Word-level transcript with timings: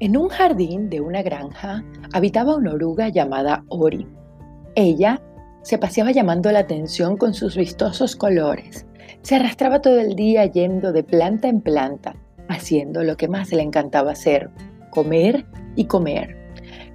En 0.00 0.16
un 0.16 0.30
jardín 0.30 0.88
de 0.88 1.02
una 1.02 1.20
granja 1.20 1.84
habitaba 2.14 2.56
una 2.56 2.72
oruga 2.72 3.10
llamada 3.10 3.64
Ori. 3.68 4.08
Ella 4.74 5.20
se 5.60 5.76
paseaba 5.76 6.10
llamando 6.10 6.50
la 6.50 6.60
atención 6.60 7.18
con 7.18 7.34
sus 7.34 7.54
vistosos 7.54 8.16
colores. 8.16 8.86
Se 9.20 9.36
arrastraba 9.36 9.82
todo 9.82 10.00
el 10.00 10.16
día 10.16 10.46
yendo 10.46 10.92
de 10.92 11.04
planta 11.04 11.48
en 11.48 11.60
planta, 11.60 12.16
haciendo 12.48 13.04
lo 13.04 13.18
que 13.18 13.28
más 13.28 13.52
le 13.52 13.60
encantaba 13.60 14.12
hacer, 14.12 14.48
comer 14.88 15.44
y 15.76 15.84
comer. 15.84 16.34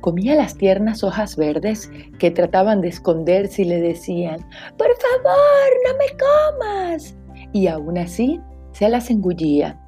Comía 0.02 0.34
las 0.34 0.58
tiernas 0.58 1.04
hojas 1.04 1.36
verdes 1.36 1.92
que 2.18 2.32
trataban 2.32 2.82
de 2.82 2.88
esconder 2.88 3.50
si 3.50 3.66
le 3.66 3.82
decían, 3.82 4.40
por 4.80 4.88
favor, 4.88 5.70
no 5.86 5.96
me 6.00 6.08
comas. 6.18 7.16
Y 7.54 7.68
aún 7.68 8.00
así 8.00 8.42
se 8.72 8.90
las 8.90 9.12
engullía 9.12 9.80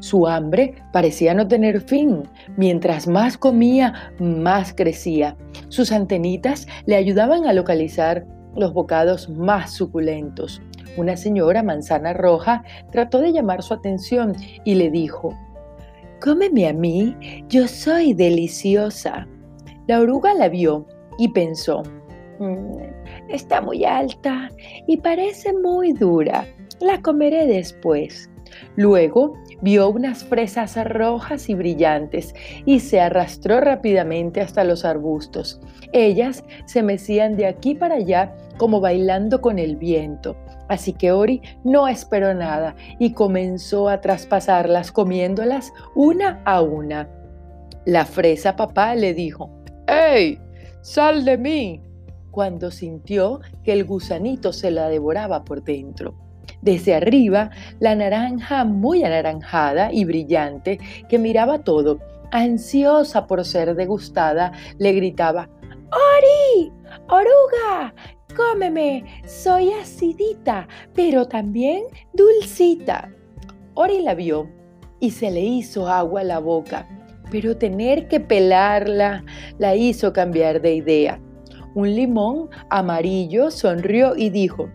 su 0.00 0.26
hambre 0.26 0.74
parecía 0.92 1.34
no 1.34 1.48
tener 1.48 1.80
fin. 1.80 2.22
Mientras 2.56 3.06
más 3.06 3.36
comía, 3.36 4.12
más 4.18 4.72
crecía. 4.72 5.36
Sus 5.68 5.92
antenitas 5.92 6.66
le 6.86 6.96
ayudaban 6.96 7.46
a 7.46 7.52
localizar 7.52 8.26
los 8.56 8.72
bocados 8.72 9.28
más 9.28 9.72
suculentos. 9.72 10.62
Una 10.96 11.16
señora 11.16 11.62
manzana 11.62 12.12
roja 12.12 12.64
trató 12.90 13.20
de 13.20 13.32
llamar 13.32 13.62
su 13.62 13.74
atención 13.74 14.34
y 14.64 14.74
le 14.74 14.90
dijo, 14.90 15.36
Cómeme 16.20 16.66
a 16.66 16.72
mí, 16.72 17.16
yo 17.48 17.68
soy 17.68 18.12
deliciosa. 18.12 19.28
La 19.86 20.00
oruga 20.00 20.34
la 20.34 20.48
vio 20.48 20.86
y 21.18 21.28
pensó, 21.28 21.84
mm, 22.40 22.78
está 23.28 23.60
muy 23.60 23.84
alta 23.84 24.50
y 24.88 24.96
parece 24.96 25.52
muy 25.52 25.92
dura, 25.92 26.44
la 26.80 27.00
comeré 27.00 27.46
después. 27.46 28.28
Luego 28.76 29.34
vio 29.60 29.88
unas 29.88 30.24
fresas 30.24 30.76
rojas 30.84 31.48
y 31.48 31.54
brillantes 31.54 32.34
y 32.64 32.80
se 32.80 33.00
arrastró 33.00 33.60
rápidamente 33.60 34.40
hasta 34.40 34.64
los 34.64 34.84
arbustos. 34.84 35.60
Ellas 35.92 36.44
se 36.66 36.82
mecían 36.82 37.36
de 37.36 37.46
aquí 37.46 37.74
para 37.74 37.96
allá 37.96 38.36
como 38.56 38.80
bailando 38.80 39.40
con 39.40 39.58
el 39.58 39.76
viento. 39.76 40.36
Así 40.68 40.92
que 40.92 41.12
Ori 41.12 41.40
no 41.64 41.88
esperó 41.88 42.34
nada 42.34 42.76
y 42.98 43.12
comenzó 43.12 43.88
a 43.88 44.00
traspasarlas 44.00 44.92
comiéndolas 44.92 45.72
una 45.94 46.42
a 46.44 46.60
una. 46.60 47.08
La 47.86 48.04
fresa 48.04 48.54
papá 48.54 48.94
le 48.94 49.14
dijo, 49.14 49.50
¡Ey! 49.86 50.38
¡Sal 50.82 51.24
de 51.24 51.38
mí! 51.38 51.82
cuando 52.30 52.70
sintió 52.70 53.40
que 53.64 53.72
el 53.72 53.84
gusanito 53.84 54.52
se 54.52 54.70
la 54.70 54.88
devoraba 54.88 55.44
por 55.44 55.64
dentro. 55.64 56.14
Desde 56.62 56.94
arriba, 56.94 57.50
la 57.78 57.94
naranja 57.94 58.64
muy 58.64 59.04
anaranjada 59.04 59.92
y 59.92 60.04
brillante, 60.04 60.78
que 61.08 61.18
miraba 61.18 61.60
todo, 61.60 61.98
ansiosa 62.30 63.26
por 63.26 63.44
ser 63.44 63.74
degustada, 63.74 64.52
le 64.78 64.92
gritaba, 64.92 65.48
¡Ori! 65.90 66.72
¡Oruga! 67.08 67.94
¡Cómeme! 68.36 69.04
Soy 69.24 69.70
acidita, 69.72 70.68
pero 70.94 71.26
también 71.26 71.84
dulcita. 72.12 73.10
Ori 73.74 74.02
la 74.02 74.14
vio 74.14 74.50
y 75.00 75.10
se 75.12 75.30
le 75.30 75.40
hizo 75.40 75.88
agua 75.88 76.20
a 76.20 76.24
la 76.24 76.38
boca, 76.40 76.88
pero 77.30 77.56
tener 77.56 78.08
que 78.08 78.20
pelarla 78.20 79.24
la 79.58 79.76
hizo 79.76 80.12
cambiar 80.12 80.60
de 80.60 80.74
idea. 80.74 81.20
Un 81.74 81.94
limón 81.94 82.50
amarillo 82.70 83.50
sonrió 83.50 84.16
y 84.16 84.30
dijo. 84.30 84.68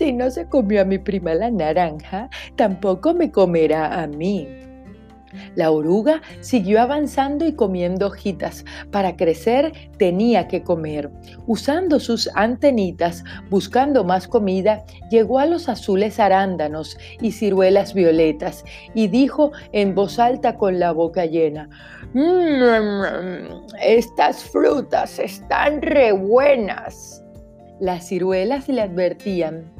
Si 0.00 0.14
no 0.14 0.30
se 0.30 0.46
comió 0.46 0.80
a 0.80 0.86
mi 0.86 0.96
prima 0.96 1.34
la 1.34 1.50
naranja, 1.50 2.30
tampoco 2.56 3.12
me 3.12 3.30
comerá 3.30 4.00
a 4.00 4.06
mí. 4.06 4.48
La 5.56 5.70
oruga 5.70 6.22
siguió 6.40 6.80
avanzando 6.80 7.44
y 7.46 7.52
comiendo 7.52 8.06
hojitas. 8.06 8.64
Para 8.90 9.14
crecer 9.16 9.74
tenía 9.98 10.48
que 10.48 10.62
comer. 10.62 11.10
Usando 11.46 12.00
sus 12.00 12.30
antenitas, 12.34 13.24
buscando 13.50 14.02
más 14.02 14.26
comida, 14.26 14.86
llegó 15.10 15.38
a 15.38 15.44
los 15.44 15.68
azules 15.68 16.18
arándanos 16.18 16.96
y 17.20 17.32
ciruelas 17.32 17.92
violetas 17.92 18.64
y 18.94 19.08
dijo 19.08 19.52
en 19.72 19.94
voz 19.94 20.18
alta 20.18 20.56
con 20.56 20.80
la 20.80 20.92
boca 20.92 21.26
llena, 21.26 21.68
mmm, 22.14 23.66
estas 23.82 24.44
frutas 24.44 25.18
están 25.18 25.82
re 25.82 26.12
buenas. 26.12 27.22
Las 27.80 28.08
ciruelas 28.08 28.66
le 28.66 28.80
advertían, 28.80 29.70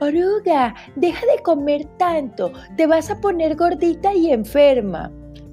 Oruga, 0.00 0.74
deja 0.96 1.26
de 1.26 1.42
comer 1.42 1.84
tanto, 1.98 2.52
te 2.76 2.86
vas 2.86 3.10
a 3.10 3.20
poner 3.20 3.54
gordita 3.54 4.14
y 4.14 4.32
enferma. 4.32 5.12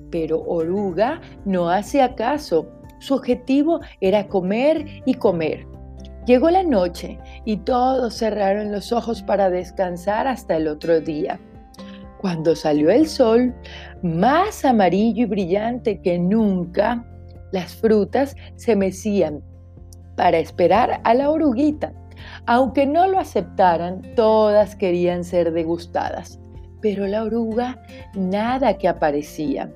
Pero 0.10 0.42
Oruga 0.42 1.20
no 1.44 1.70
hace 1.70 2.02
caso. 2.16 2.66
Su 3.00 3.16
objetivo 3.16 3.82
era 4.00 4.28
comer 4.28 4.86
y 5.06 5.16
comer. 5.16 5.68
Llegó 6.26 6.50
la 6.50 6.64
noche 6.64 7.20
y 7.46 7.58
todos 7.58 8.16
cerraron 8.16 8.72
los 8.72 8.92
ojos 8.92 9.22
para 9.22 9.50
descansar 9.50 10.28
hasta 10.28 10.56
el 10.56 10.68
otro 10.70 11.02
día. 11.02 11.40
Cuando 12.20 12.56
salió 12.56 12.90
el 12.90 13.08
sol, 13.08 13.54
más 14.02 14.64
amarillo 14.64 15.24
y 15.24 15.26
brillante 15.26 16.02
que 16.02 16.18
nunca, 16.18 17.06
las 17.52 17.76
frutas 17.76 18.36
se 18.56 18.76
mecían 18.76 19.42
para 20.16 20.38
esperar 20.40 21.02
a 21.04 21.14
la 21.14 21.30
oruguita. 21.30 21.94
Aunque 22.46 22.86
no 22.86 23.08
lo 23.08 23.20
aceptaran, 23.20 24.02
todas 24.16 24.76
querían 24.76 25.24
ser 25.24 25.52
degustadas, 25.52 26.40
pero 26.82 27.08
la 27.08 27.24
oruga 27.24 27.82
nada 28.16 28.78
que 28.78 28.88
aparecía. 28.88 29.72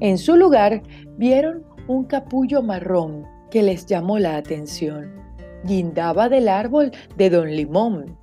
En 0.00 0.18
su 0.18 0.36
lugar 0.36 0.82
vieron 1.16 1.64
un 1.86 2.04
capullo 2.04 2.62
marrón 2.62 3.26
que 3.50 3.62
les 3.62 3.86
llamó 3.86 4.18
la 4.18 4.36
atención. 4.36 5.12
Guindaba 5.64 6.28
del 6.28 6.48
árbol 6.48 6.92
de 7.16 7.30
don 7.30 7.50
Limón. 7.50 8.16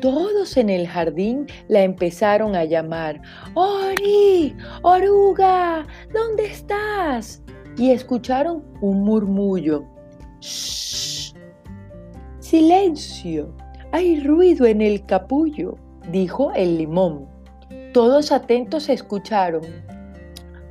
Todos 0.00 0.56
en 0.56 0.70
el 0.70 0.88
jardín 0.88 1.46
la 1.68 1.82
empezaron 1.82 2.56
a 2.56 2.64
llamar, 2.64 3.20
¡Ori! 3.54 4.56
¡Oruga! 4.82 5.86
¿Dónde 6.12 6.46
estás? 6.46 7.42
Y 7.76 7.90
escucharon 7.90 8.64
un 8.80 9.04
murmullo. 9.04 9.84
Silencio. 12.50 13.54
Hay 13.92 14.18
ruido 14.18 14.66
en 14.66 14.80
el 14.82 15.06
capullo, 15.06 15.76
dijo 16.10 16.50
el 16.56 16.78
limón. 16.78 17.28
Todos 17.92 18.32
atentos 18.32 18.88
escucharon. 18.88 19.62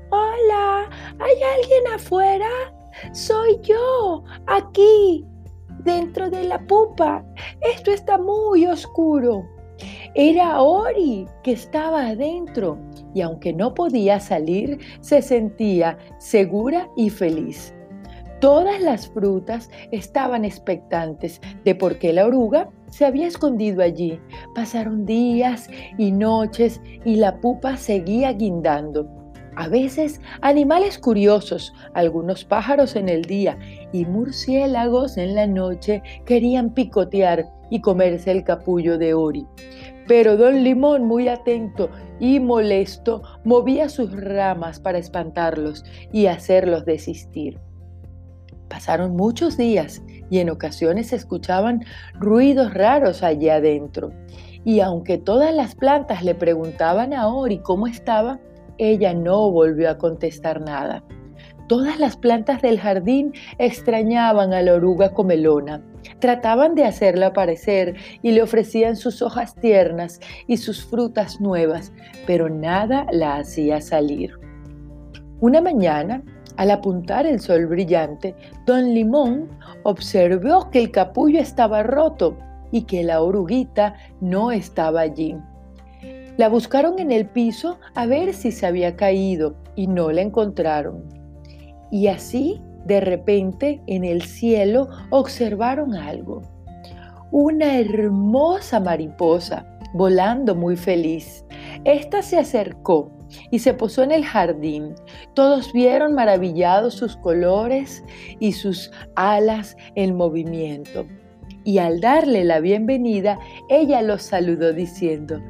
Hola, 0.09 0.89
¿hay 1.19 1.41
alguien 1.41 1.87
afuera? 1.95 2.49
Soy 3.13 3.61
yo, 3.61 4.25
aquí, 4.47 5.25
dentro 5.85 6.29
de 6.29 6.43
la 6.43 6.59
pupa. 6.67 7.23
Esto 7.61 7.91
está 7.91 8.17
muy 8.17 8.65
oscuro. 8.65 9.47
Era 10.15 10.61
Ori 10.61 11.27
que 11.43 11.53
estaba 11.53 12.07
adentro 12.07 12.77
y 13.13 13.21
aunque 13.21 13.53
no 13.53 13.73
podía 13.73 14.19
salir, 14.19 14.79
se 14.99 15.21
sentía 15.21 15.97
segura 16.17 16.89
y 16.97 17.09
feliz. 17.09 17.73
Todas 18.39 18.79
las 18.81 19.09
frutas 19.09 19.69
estaban 19.91 20.45
expectantes 20.45 21.41
de 21.65 21.75
por 21.75 21.99
qué 21.99 22.13
la 22.13 22.25
oruga 22.25 22.69
se 22.89 23.05
había 23.05 23.27
escondido 23.27 23.83
allí. 23.83 24.17
Pasaron 24.55 25.05
días 25.05 25.69
y 25.97 26.13
noches 26.13 26.79
y 27.03 27.17
la 27.17 27.41
pupa 27.41 27.75
seguía 27.75 28.31
guindando. 28.31 29.09
A 29.57 29.67
veces 29.67 30.21
animales 30.39 30.97
curiosos, 30.97 31.73
algunos 31.93 32.45
pájaros 32.45 32.95
en 32.95 33.09
el 33.09 33.23
día 33.23 33.59
y 33.91 34.05
murciélagos 34.05 35.17
en 35.17 35.35
la 35.35 35.45
noche 35.45 36.01
querían 36.25 36.73
picotear 36.73 37.45
y 37.69 37.81
comerse 37.81 38.31
el 38.31 38.45
capullo 38.45 38.97
de 38.97 39.13
Ori. 39.13 39.45
Pero 40.07 40.37
don 40.37 40.63
Limón, 40.63 41.03
muy 41.03 41.27
atento 41.27 41.89
y 42.21 42.39
molesto, 42.39 43.21
movía 43.43 43.89
sus 43.89 44.15
ramas 44.15 44.79
para 44.79 44.97
espantarlos 44.97 45.83
y 46.13 46.27
hacerlos 46.27 46.85
desistir. 46.85 47.59
Pasaron 48.69 49.15
muchos 49.15 49.57
días 49.57 50.01
y 50.29 50.39
en 50.39 50.49
ocasiones 50.49 51.07
se 51.07 51.15
escuchaban 51.15 51.83
ruidos 52.13 52.73
raros 52.73 53.23
allí 53.23 53.49
adentro. 53.49 54.11
Y 54.63 54.81
aunque 54.81 55.17
todas 55.17 55.53
las 55.53 55.75
plantas 55.75 56.23
le 56.23 56.35
preguntaban 56.35 57.13
a 57.13 57.27
Ori 57.27 57.59
cómo 57.59 57.87
estaba, 57.87 58.39
ella 58.77 59.13
no 59.13 59.51
volvió 59.51 59.89
a 59.89 59.97
contestar 59.97 60.61
nada. 60.61 61.03
Todas 61.67 61.99
las 61.99 62.17
plantas 62.17 62.61
del 62.61 62.79
jardín 62.79 63.33
extrañaban 63.59 64.53
a 64.53 64.61
la 64.61 64.73
oruga 64.73 65.13
comelona. 65.13 65.83
Trataban 66.19 66.73
de 66.73 66.85
hacerla 66.85 67.27
aparecer 67.27 67.95
y 68.23 68.31
le 68.31 68.41
ofrecían 68.41 68.95
sus 68.95 69.21
hojas 69.21 69.53
tiernas 69.53 70.19
y 70.47 70.57
sus 70.57 70.83
frutas 70.83 71.39
nuevas, 71.39 71.93
pero 72.25 72.49
nada 72.49 73.05
la 73.11 73.35
hacía 73.35 73.81
salir. 73.81 74.31
Una 75.41 75.61
mañana, 75.61 76.23
al 76.59 76.71
apuntar 76.71 77.25
el 77.25 77.39
sol 77.39 77.67
brillante, 77.67 78.35
don 78.65 78.93
Limón 78.93 79.47
observó 79.83 80.69
que 80.69 80.79
el 80.79 80.91
capullo 80.91 81.39
estaba 81.39 81.83
roto 81.83 82.37
y 82.69 82.81
que 82.81 83.01
la 83.01 83.21
oruguita 83.21 83.95
no 84.19 84.51
estaba 84.51 84.99
allí. 84.99 85.37
La 86.35 86.49
buscaron 86.49 86.99
en 86.99 87.13
el 87.13 87.27
piso 87.27 87.79
a 87.95 88.05
ver 88.05 88.33
si 88.33 88.51
se 88.51 88.65
había 88.65 88.97
caído 88.97 89.55
y 89.77 89.87
no 89.87 90.11
la 90.11 90.19
encontraron. 90.19 91.05
Y 91.91 92.07
así, 92.07 92.61
de 92.83 92.99
repente, 92.99 93.81
en 93.87 94.03
el 94.03 94.23
cielo 94.23 94.89
observaron 95.11 95.95
algo. 95.95 96.41
Una 97.31 97.79
hermosa 97.79 98.81
mariposa 98.81 99.65
volando 99.93 100.55
muy 100.55 100.75
feliz. 100.75 101.45
Esta 101.85 102.21
se 102.21 102.37
acercó 102.37 103.13
y 103.51 103.59
se 103.59 103.73
posó 103.73 104.03
en 104.03 104.11
el 104.11 104.25
jardín. 104.25 104.95
Todos 105.33 105.71
vieron 105.73 106.13
maravillados 106.13 106.95
sus 106.95 107.15
colores 107.17 108.03
y 108.39 108.53
sus 108.53 108.91
alas 109.15 109.77
en 109.95 110.15
movimiento. 110.15 111.05
Y 111.63 111.77
al 111.77 111.99
darle 111.99 112.43
la 112.43 112.59
bienvenida, 112.59 113.37
ella 113.69 114.01
los 114.01 114.23
saludó 114.23 114.73
diciendo, 114.73 115.41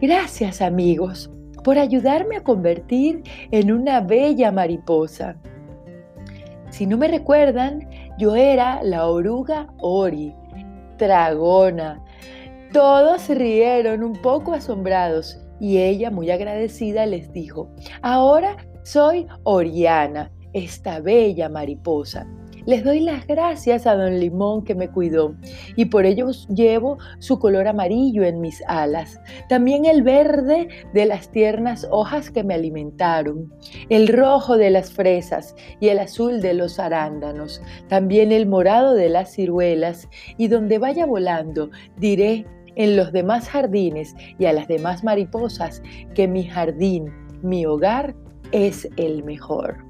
Gracias 0.00 0.62
amigos 0.62 1.30
por 1.62 1.78
ayudarme 1.78 2.36
a 2.36 2.42
convertir 2.42 3.22
en 3.50 3.70
una 3.70 4.00
bella 4.00 4.50
mariposa. 4.50 5.36
Si 6.70 6.86
no 6.86 6.96
me 6.96 7.08
recuerdan, 7.08 7.88
yo 8.18 8.34
era 8.36 8.82
la 8.82 9.06
oruga 9.06 9.68
Ori, 9.78 10.34
dragona. 10.98 12.02
Todos 12.72 13.28
rieron 13.28 14.02
un 14.04 14.14
poco 14.14 14.54
asombrados 14.54 15.38
y 15.60 15.78
ella, 15.78 16.10
muy 16.10 16.30
agradecida, 16.30 17.06
les 17.06 17.32
dijo, 17.32 17.68
ahora 18.02 18.56
soy 18.82 19.26
Oriana, 19.44 20.32
esta 20.52 21.00
bella 21.00 21.48
mariposa. 21.48 22.26
Les 22.66 22.84
doy 22.84 23.00
las 23.00 23.26
gracias 23.26 23.86
a 23.86 23.94
don 23.94 24.20
Limón 24.20 24.64
que 24.64 24.74
me 24.74 24.88
cuidó 24.88 25.34
y 25.76 25.86
por 25.86 26.04
ello 26.04 26.30
llevo 26.54 26.98
su 27.18 27.38
color 27.38 27.66
amarillo 27.66 28.22
en 28.22 28.40
mis 28.40 28.62
alas, 28.66 29.18
también 29.48 29.86
el 29.86 30.02
verde 30.02 30.68
de 30.92 31.06
las 31.06 31.30
tiernas 31.30 31.88
hojas 31.90 32.30
que 32.30 32.44
me 32.44 32.54
alimentaron, 32.54 33.52
el 33.88 34.08
rojo 34.08 34.58
de 34.58 34.70
las 34.70 34.92
fresas 34.92 35.54
y 35.80 35.88
el 35.88 36.00
azul 36.00 36.42
de 36.42 36.54
los 36.54 36.78
arándanos, 36.78 37.62
también 37.88 38.30
el 38.30 38.46
morado 38.46 38.94
de 38.94 39.08
las 39.08 39.32
ciruelas 39.32 40.08
y 40.36 40.48
donde 40.48 40.78
vaya 40.78 41.06
volando 41.06 41.70
diré 41.96 42.46
en 42.80 42.96
los 42.96 43.12
demás 43.12 43.46
jardines 43.46 44.16
y 44.38 44.46
a 44.46 44.54
las 44.54 44.66
demás 44.66 45.04
mariposas 45.04 45.82
que 46.14 46.26
mi 46.26 46.44
jardín, 46.44 47.12
mi 47.42 47.66
hogar, 47.66 48.14
es 48.52 48.88
el 48.96 49.22
mejor. 49.22 49.89